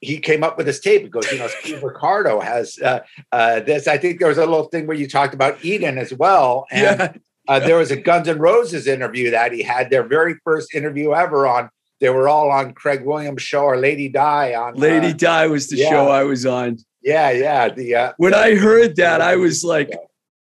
[0.00, 1.02] he came up with this tape.
[1.02, 3.00] He goes, you know, Steve Ricardo has uh,
[3.32, 3.88] uh, this.
[3.88, 6.66] I think there was a little thing where you talked about Eden as well.
[6.70, 7.12] And yeah.
[7.48, 11.14] uh, there was a Guns N' Roses interview that he had, their very first interview
[11.14, 11.70] ever on.
[12.00, 14.74] They were all on Craig Williams' show or Lady Di on.
[14.74, 15.90] Lady uh, Di was the yeah.
[15.90, 16.78] show I was on.
[17.02, 17.68] Yeah, yeah.
[17.68, 19.90] The uh, when I heard that, I was like,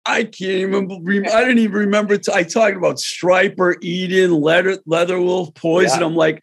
[0.06, 0.92] I can't even.
[1.28, 2.18] I didn't even remember.
[2.18, 6.00] T- I talked about Stryper, Eden, Leather, Leatherwolf, Poison.
[6.00, 6.06] Yeah.
[6.06, 6.42] I'm like,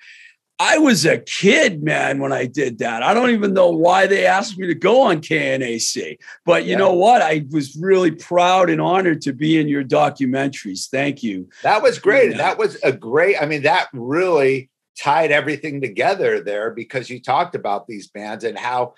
[0.61, 3.03] I was a kid, man, when I did that.
[3.03, 6.19] I don't even know why they asked me to go on KNAC.
[6.45, 6.79] But you yeah.
[6.79, 7.23] know what?
[7.23, 10.89] I was really proud and honored to be in your documentaries.
[10.89, 11.49] Thank you.
[11.63, 12.33] That was great.
[12.33, 12.39] Yeah.
[12.39, 17.55] That was a great, I mean, that really tied everything together there because you talked
[17.55, 18.95] about these bands and how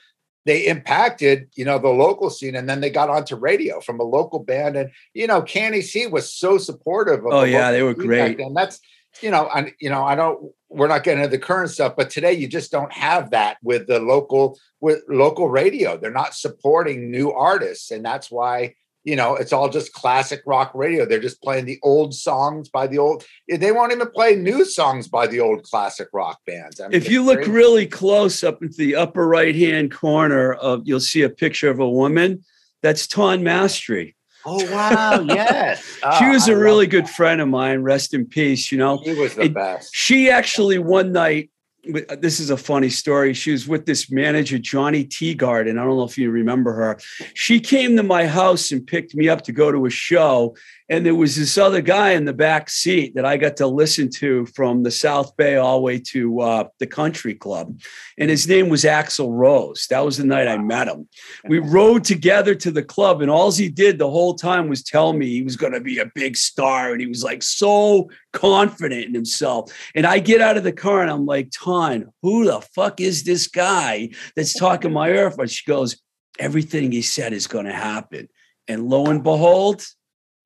[0.46, 4.04] they impacted, you know, the local scene, and then they got onto radio from a
[4.04, 7.20] local band, and you know, KNAC was so supportive.
[7.20, 8.80] Of oh yeah, they were great, and that's
[9.22, 10.52] you know, I, you know, I don't.
[10.68, 13.86] We're not getting into the current stuff, but today you just don't have that with
[13.88, 15.96] the local with local radio.
[15.96, 20.72] They're not supporting new artists, and that's why you know it's all just classic rock
[20.74, 21.06] radio.
[21.06, 23.24] They're just playing the old songs by the old.
[23.50, 26.80] Eh, they won't even play new songs by the old classic rock bands.
[26.80, 27.50] I mean, if you look crazy.
[27.50, 31.80] really close up into the upper right hand corner of, you'll see a picture of
[31.80, 32.44] a woman.
[32.82, 34.14] That's Tawn Mastrey.
[34.44, 35.20] Oh wow!
[35.20, 37.82] Yes, oh, she was a really good friend of mine.
[37.82, 38.72] Rest in peace.
[38.72, 39.94] You know, she was the it, best.
[39.94, 41.50] She actually one night.
[41.86, 43.32] Uh, this is a funny story.
[43.32, 45.70] She was with this manager, Johnny Teagarden.
[45.70, 46.98] I don't know if you remember her.
[47.32, 50.56] She came to my house and picked me up to go to a show,
[50.90, 54.10] and there was this other guy in the back seat that I got to listen
[54.16, 57.80] to from the South Bay all the way to uh, the country club.
[58.18, 59.86] And his name was Axl Rose.
[59.88, 61.08] That was the night I met him.
[61.44, 65.12] We rode together to the club, and all he did the whole time was tell
[65.12, 66.90] me he was going to be a big star.
[66.90, 69.72] And he was like so confident in himself.
[69.94, 73.22] And I get out of the car and I'm like, Tawn, who the fuck is
[73.22, 75.48] this guy that's talking my ear off?
[75.48, 76.00] She goes,
[76.38, 78.28] everything he said is going to happen.
[78.66, 79.84] And lo and behold,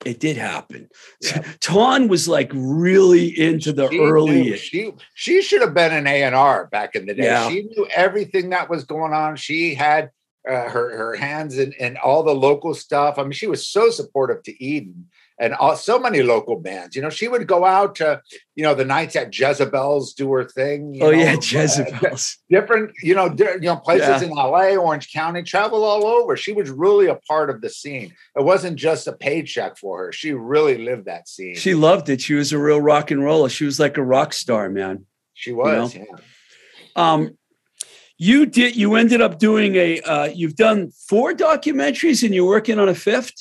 [0.04, 0.88] it did happen.
[1.20, 1.44] Yeah.
[1.60, 4.42] Tawn was like really into the she early.
[4.42, 7.24] Knew, she she should have been an A and R back in the day.
[7.24, 7.48] Yeah.
[7.48, 9.36] She knew everything that was going on.
[9.36, 10.10] She had
[10.48, 13.18] uh, her her hands in, in all the local stuff.
[13.18, 16.94] I mean, she was so supportive to Eden and all, so many local bands.
[16.94, 18.22] You know, she would go out to,
[18.54, 20.98] you know, the nights at Jezebel's do her thing.
[21.02, 22.38] oh know, yeah, uh, Jezebel's.
[22.38, 24.22] Uh, different, you know, di- you know, places yeah.
[24.22, 26.36] in LA, Orange County, travel all over.
[26.36, 28.14] She was really a part of the scene.
[28.36, 30.12] It wasn't just a paycheck for her.
[30.12, 31.56] She really lived that scene.
[31.56, 32.20] She loved it.
[32.20, 33.48] She was a real rock and roller.
[33.48, 35.06] She was like a rock star, man.
[35.34, 35.94] She was.
[35.94, 36.06] You know?
[36.10, 37.12] yeah.
[37.12, 37.38] Um,
[38.16, 38.76] you did.
[38.76, 40.00] You ended up doing a.
[40.00, 43.34] Uh, you've done four documentaries, and you're working on a fifth.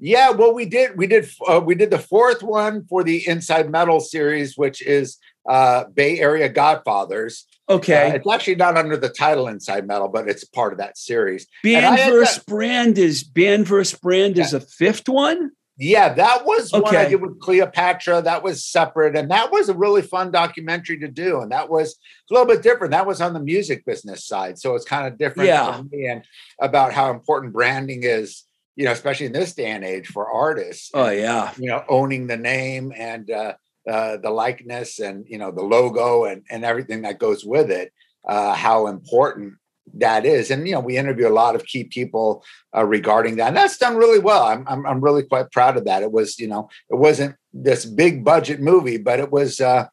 [0.00, 0.96] Yeah, well, we did.
[0.96, 1.28] We did.
[1.46, 6.18] Uh, we did the fourth one for the Inside Metal series, which is uh, Bay
[6.18, 7.46] Area Godfathers.
[7.68, 10.96] Okay, uh, it's actually not under the title Inside Metal, but it's part of that
[10.96, 11.46] series.
[11.62, 14.44] Band versus Brand is Band versus Brand yeah.
[14.44, 15.50] is a fifth one.
[15.76, 16.82] Yeah, that was okay.
[16.82, 18.22] one I did with Cleopatra.
[18.22, 21.40] That was separate, and that was a really fun documentary to do.
[21.40, 21.96] And that was
[22.30, 22.92] a little bit different.
[22.92, 25.76] That was on the music business side, so it's kind of different yeah.
[25.76, 26.24] for me and
[26.58, 28.44] about how important branding is
[28.76, 30.90] you know, especially in this day and age for artists.
[30.94, 33.54] Oh yeah, you know, owning the name and uh,
[33.88, 37.92] uh, the likeness and you know the logo and and everything that goes with it.
[38.26, 39.54] Uh, how important
[39.94, 42.44] that is, and you know, we interview a lot of key people
[42.76, 44.44] uh, regarding that, and that's done really well.
[44.44, 46.02] I'm, I'm I'm really quite proud of that.
[46.02, 49.60] It was you know, it wasn't this big budget movie, but it was.
[49.60, 49.86] Uh,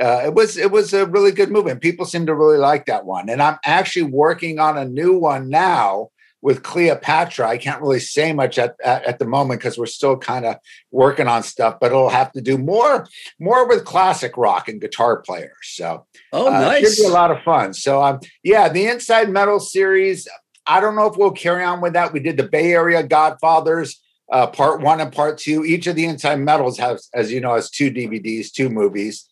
[0.00, 2.86] uh, it was it was a really good movie, and people seem to really like
[2.86, 3.28] that one.
[3.28, 6.08] And I'm actually working on a new one now
[6.42, 10.16] with Cleopatra, I can't really say much at, at, at the moment because we're still
[10.16, 10.56] kind of
[10.90, 13.06] working on stuff, but it'll have to do more
[13.38, 15.52] more with classic rock and guitar players.
[15.62, 16.96] So oh, uh, nice.
[16.96, 17.72] Should be a lot of fun.
[17.72, 20.28] So um, yeah, the Inside Metal series.
[20.66, 22.12] I don't know if we'll carry on with that.
[22.12, 24.00] We did the Bay Area Godfathers.
[24.30, 25.64] Uh, part one and part two.
[25.64, 29.28] Each of the Inside Metals has, as you know, has two DVDs, two movies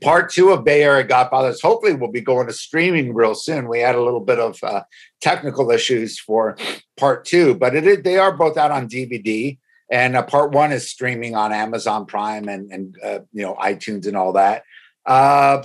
[0.00, 3.68] part two of Bay Area Godfathers hopefully will be going to streaming real soon.
[3.68, 4.82] We had a little bit of uh,
[5.20, 6.56] technical issues for
[6.96, 9.58] part two, but it is, they are both out on DVD.
[9.90, 14.06] And uh, part one is streaming on Amazon Prime and, and uh, you know iTunes
[14.06, 14.62] and all that.
[15.06, 15.62] Uh,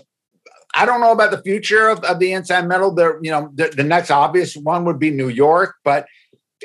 [0.73, 2.93] I don't know about the future of, of the Inside Metal.
[2.93, 6.07] There, you know, the, the next obvious one would be New York, but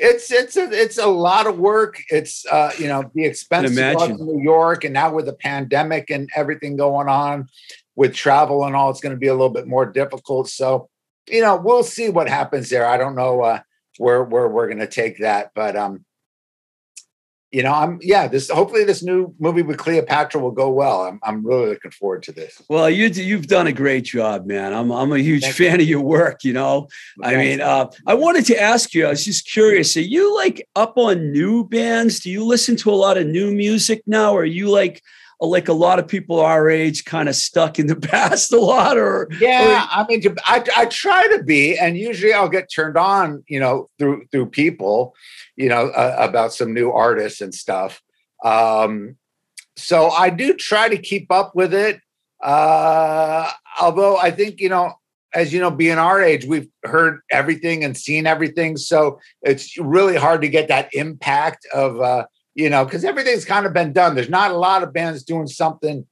[0.01, 2.01] it's it's a it's a lot of work.
[2.09, 6.29] It's uh, you know the expense of New York, and now with the pandemic and
[6.35, 7.47] everything going on
[7.95, 10.49] with travel and all, it's going to be a little bit more difficult.
[10.49, 10.89] So
[11.29, 12.85] you know we'll see what happens there.
[12.85, 13.59] I don't know uh,
[13.97, 16.05] where where we're going to take that, but um,
[17.51, 18.27] you know, I'm yeah.
[18.27, 21.01] This hopefully this new movie with Cleopatra will go well.
[21.01, 22.61] I'm I'm really looking forward to this.
[22.69, 24.71] Well, you you've done a great job, man.
[24.71, 25.83] I'm I'm a huge Thank fan you.
[25.83, 26.43] of your work.
[26.43, 26.87] You know,
[27.23, 29.07] I mean, uh, I wanted to ask you.
[29.07, 29.97] I was just curious.
[29.97, 32.19] Are you like up on new bands?
[32.19, 34.33] Do you listen to a lot of new music now?
[34.33, 35.01] Or are you like
[35.41, 38.97] like a lot of people our age kind of stuck in the past a lot
[38.97, 42.97] or yeah or, i mean I, I try to be and usually i'll get turned
[42.97, 45.15] on you know through through people
[45.59, 48.01] you know uh, about some new artists and stuff.
[48.43, 49.17] Um
[49.75, 51.99] so i do try to keep up with it.
[52.41, 54.93] Uh although i think you know
[55.33, 58.77] as you know being our age we've heard everything and seen everything.
[58.77, 62.25] So it's really hard to get that impact of uh
[62.55, 64.15] you know, because everything's kind of been done.
[64.15, 66.05] There's not a lot of bands doing something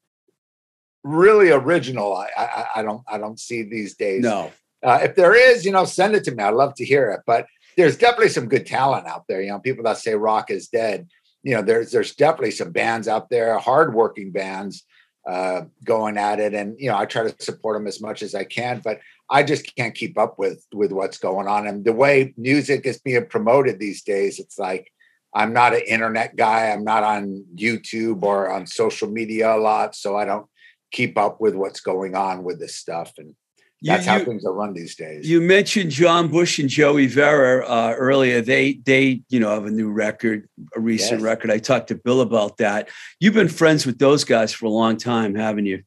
[1.04, 2.16] really original.
[2.16, 4.24] I I, I don't I don't see these days.
[4.24, 4.52] No.
[4.84, 6.44] Uh, if there is, you know, send it to me.
[6.44, 7.22] I'd love to hear it.
[7.26, 9.42] But there's definitely some good talent out there.
[9.42, 11.08] You know, people that say rock is dead.
[11.44, 14.84] You know, there's there's definitely some bands out there, hardworking bands
[15.28, 16.54] uh, going at it.
[16.54, 19.44] And you know, I try to support them as much as I can, but I
[19.44, 21.68] just can't keep up with with what's going on.
[21.68, 24.92] And the way music is being promoted these days, it's like
[25.34, 26.70] I'm not an internet guy.
[26.70, 30.48] I'm not on YouTube or on social media a lot, so I don't
[30.92, 33.14] keep up with what's going on with this stuff.
[33.18, 33.36] And
[33.82, 35.30] that's you, how things are run these days.
[35.30, 38.42] You mentioned John Bush and Joey Vera uh, earlier.
[38.42, 41.22] They they you know have a new record, a recent yes.
[41.22, 41.52] record.
[41.52, 42.90] I talked to Bill about that.
[43.20, 45.84] You've been friends with those guys for a long time, haven't you?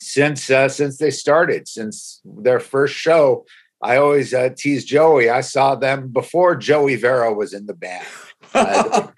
[0.00, 3.46] Since uh, since they started, since their first show,
[3.80, 5.30] I always uh, tease Joey.
[5.30, 8.06] I saw them before Joey Vera was in the band.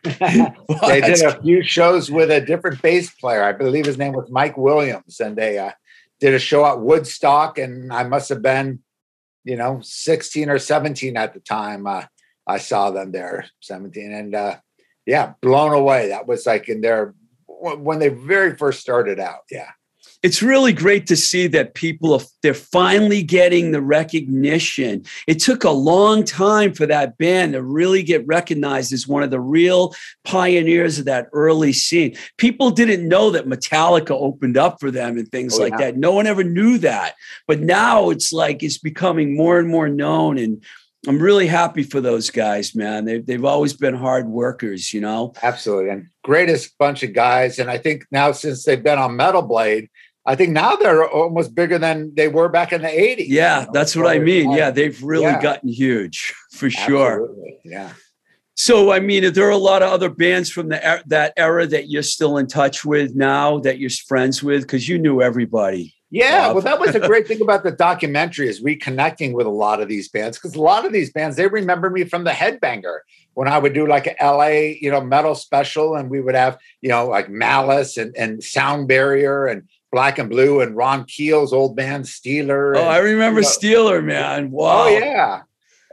[0.86, 3.42] They did a few shows with a different bass player.
[3.42, 5.72] I believe his name was Mike Williams, and they uh,
[6.20, 8.80] did a show at Woodstock, and I must have been,
[9.44, 11.86] you know, 16 or 17 at the time.
[11.86, 12.04] Uh,
[12.46, 14.56] I saw them there, 17, and uh,
[15.06, 16.08] yeah, blown away.
[16.08, 17.14] That was like in their
[17.46, 19.40] when they very first started out.
[19.50, 19.70] Yeah
[20.24, 25.04] it's really great to see that people are they're finally getting the recognition.
[25.26, 29.30] It took a long time for that band to really get recognized as one of
[29.30, 29.94] the real
[30.24, 32.16] pioneers of that early scene.
[32.38, 35.90] People didn't know that Metallica opened up for them and things oh, like yeah.
[35.90, 35.98] that.
[35.98, 37.16] No one ever knew that.
[37.46, 40.64] But now it's like it's becoming more and more known and
[41.06, 43.04] I'm really happy for those guys, man.
[43.04, 45.34] They've, they've always been hard workers, you know?
[45.42, 45.90] Absolutely.
[45.90, 47.58] And greatest bunch of guys.
[47.58, 49.90] And I think now since they've been on Metal Blade,
[50.26, 53.26] I think now they're almost bigger than they were back in the 80s.
[53.28, 53.72] Yeah, you know?
[53.72, 54.52] that's what I mean.
[54.52, 55.40] Yeah, they've really yeah.
[55.40, 57.24] gotten huge for sure.
[57.24, 57.58] Absolutely.
[57.64, 57.92] Yeah.
[58.56, 61.66] So, I mean, are there are a lot of other bands from the that era
[61.66, 65.94] that you're still in touch with now that you're friends with because you knew everybody.
[66.10, 69.80] Yeah, well, that was a great thing about the documentary is reconnecting with a lot
[69.80, 73.00] of these bands because a lot of these bands they remember me from the Headbanger
[73.32, 76.56] when I would do like a LA, you know, metal special, and we would have
[76.80, 79.64] you know like Malice and and Sound Barrier and
[79.94, 82.76] Black and Blue and Ron Keel's old band Steeler.
[82.76, 84.50] Oh, and, I remember you know, Steeler, man.
[84.50, 84.86] Wow.
[84.86, 85.42] Oh yeah.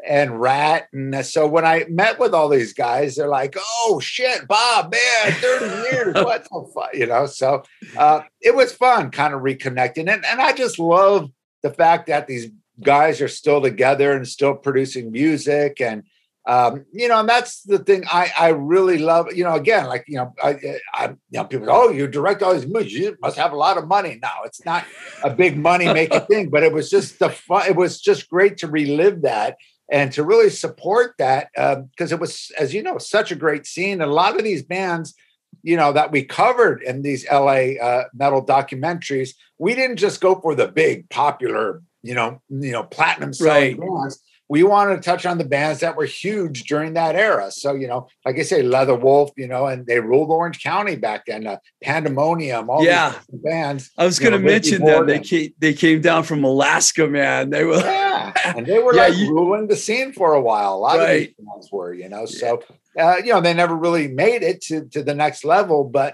[0.03, 0.87] And Ratt.
[0.91, 5.33] And so when I met with all these guys, they're like, oh shit, Bob, man,
[5.33, 6.15] 30 years.
[6.15, 6.95] What the fuck?
[6.95, 7.61] You know, so
[7.95, 10.11] uh, it was fun kind of reconnecting.
[10.11, 11.29] And, and I just love
[11.61, 12.49] the fact that these
[12.81, 16.01] guys are still together and still producing music and
[16.47, 19.27] um, you know, and that's the thing I, I really love.
[19.33, 20.57] You know, again, like you know, I,
[20.93, 22.93] I you know, people go, "Oh, you direct all these movies.
[22.93, 24.85] You must have a lot of money." Now it's not
[25.23, 27.67] a big money making thing, but it was just the fun.
[27.67, 29.57] It was just great to relive that
[29.91, 33.67] and to really support that because um, it was, as you know, such a great
[33.67, 34.01] scene.
[34.01, 35.13] And a lot of these bands,
[35.61, 40.39] you know, that we covered in these LA uh, metal documentaries, we didn't just go
[40.41, 43.79] for the big popular, you know, you know, platinum selling right.
[43.79, 47.49] bands we wanted to touch on the bands that were huge during that era.
[47.51, 51.25] So, you know, like I say, Leatherwolf, you know, and they ruled Orange County back
[51.25, 53.15] then, uh, Pandemonium, all yeah.
[53.31, 53.91] these bands.
[53.97, 55.07] I was going to mention them.
[55.07, 57.49] They came, they came down from Alaska, man.
[57.49, 60.75] They were, yeah, and they were yeah, like you, ruling the scene for a while.
[60.75, 61.05] A lot right.
[61.05, 62.61] of these bands were, you know, so,
[62.99, 66.13] uh, you know, they never really made it to, to the next level, but,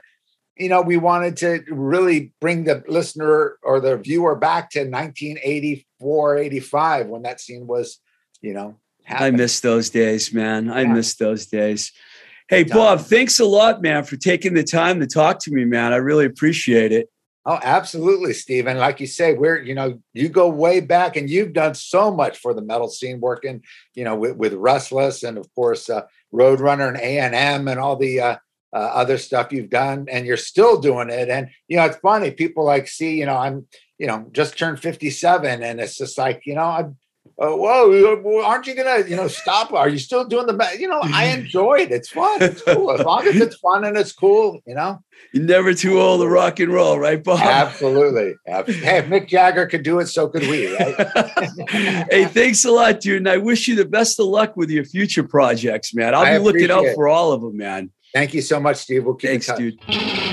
[0.55, 6.37] you know, we wanted to really bring the listener or the viewer back to 1984,
[6.37, 7.99] 85 when that scene was
[8.41, 8.75] you know.
[9.09, 10.69] I miss those days, man.
[10.69, 10.93] I yeah.
[10.93, 11.91] miss those days.
[12.49, 15.93] Hey, Bob, thanks a lot, man, for taking the time to talk to me, man.
[15.93, 17.09] I really appreciate it.
[17.45, 18.77] Oh, absolutely, Stephen.
[18.77, 22.37] Like you say, we're, you know, you go way back and you've done so much
[22.37, 23.63] for the metal scene working,
[23.95, 26.01] you know, with, with Restless and of course, uh,
[26.33, 28.35] Roadrunner and A&M and all the uh,
[28.73, 31.29] uh, other stuff you've done and you're still doing it.
[31.29, 32.31] And, you know, it's funny.
[32.31, 33.65] People like see, you know, I'm,
[33.97, 36.97] you know, just turned 57 and it's just like, you know, I'm,
[37.39, 39.71] uh, whoa, aren't you gonna, you know, stop?
[39.71, 40.79] Are you still doing the, best?
[40.79, 41.91] you know, I enjoy it.
[41.91, 42.41] It's fun.
[42.41, 42.91] It's cool.
[42.91, 44.99] As long as it's fun and it's cool, you know.
[45.33, 47.39] You're never too old to rock and roll, right, Bob?
[47.39, 48.35] Absolutely.
[48.45, 51.07] Hey, if Mick Jagger could do it, so could we, right?
[52.11, 53.17] hey, thanks a lot, dude.
[53.17, 56.15] And I wish you the best of luck with your future projects, man.
[56.15, 56.95] I'll I be looking out it.
[56.95, 57.91] for all of them, man.
[58.13, 59.05] Thank you so much, Steve.
[59.05, 60.25] We'll keep Thanks, dude.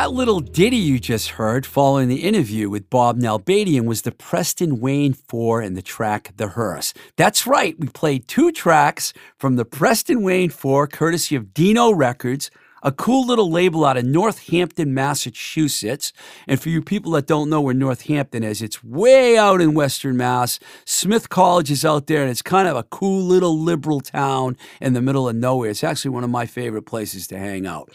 [0.00, 4.80] That little ditty you just heard following the interview with Bob Nalbandian was the Preston
[4.80, 6.94] Wayne 4 and the track The Hearse.
[7.16, 12.50] That's right, we played two tracks from the Preston Wayne 4, courtesy of Dino Records,
[12.82, 16.12] a cool little label out of Northampton, Massachusetts.
[16.46, 20.16] And for you people that don't know where Northampton is, it's way out in Western
[20.16, 20.58] Mass.
[20.84, 24.94] Smith College is out there, and it's kind of a cool little liberal town in
[24.94, 25.70] the middle of nowhere.
[25.70, 27.90] It's actually one of my favorite places to hang out.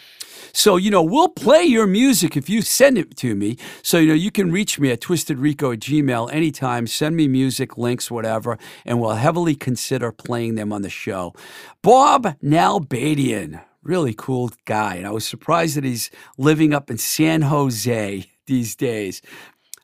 [0.51, 3.57] So, you know, we'll play your music if you send it to me.
[3.81, 6.88] So, you know, you can reach me at twistedrico at gmail anytime.
[6.88, 11.33] Send me music, links, whatever, and we'll heavily consider playing them on the show.
[11.81, 14.95] Bob Nalbandian really cool guy.
[14.95, 19.21] And I was surprised that he's living up in San Jose these days.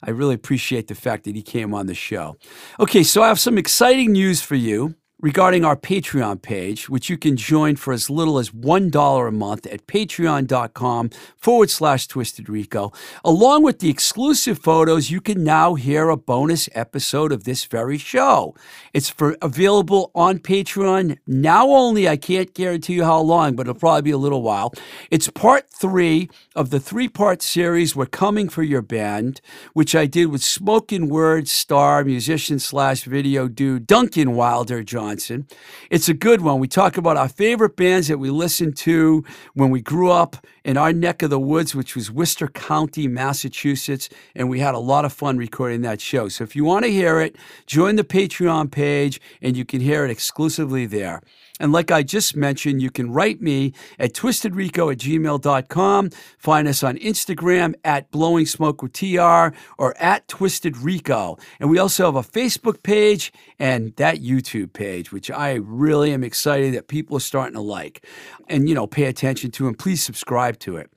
[0.03, 2.35] I really appreciate the fact that he came on the show.
[2.79, 7.17] Okay, so I have some exciting news for you regarding our Patreon page, which you
[7.17, 12.91] can join for as little as $1 a month at patreon.com forward slash twisted rico.
[13.23, 17.99] Along with the exclusive photos, you can now hear a bonus episode of this very
[17.99, 18.55] show.
[18.93, 22.09] It's for available on Patreon now only.
[22.09, 24.73] I can't guarantee you how long, but it'll probably be a little while.
[25.11, 29.39] It's part three of the three part series We're Coming for Your Band,
[29.73, 35.10] which I did with spoken word star, musician slash video dude Duncan Wilder John.
[35.11, 35.47] Wisconsin.
[35.89, 36.59] It's a good one.
[36.59, 40.77] We talk about our favorite bands that we listened to when we grew up in
[40.77, 45.03] our neck of the woods, which was Worcester County, Massachusetts, and we had a lot
[45.03, 46.29] of fun recording that show.
[46.29, 47.35] So if you want to hear it,
[47.65, 51.21] join the Patreon page and you can hear it exclusively there.
[51.61, 56.09] And like I just mentioned, you can write me at twistedrico at gmail.com.
[56.39, 61.37] Find us on Instagram at Blowing Smoke with TR or at Twisted Rico.
[61.59, 66.23] And we also have a Facebook page and that YouTube page, which I really am
[66.23, 68.07] excited that people are starting to like
[68.49, 70.89] and, you know, pay attention to and please subscribe to it.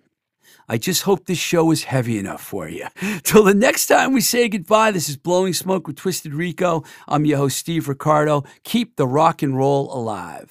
[0.68, 2.86] I just hope this show is heavy enough for you.
[3.22, 6.84] Till the next time we say goodbye, this is Blowing Smoke with Twisted Rico.
[7.06, 8.44] I'm your host, Steve Ricardo.
[8.62, 10.50] Keep the rock and roll alive.